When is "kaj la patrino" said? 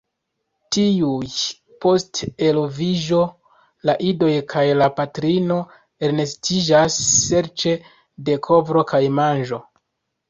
4.55-5.59